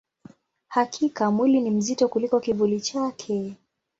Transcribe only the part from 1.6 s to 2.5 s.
ni mzito kuliko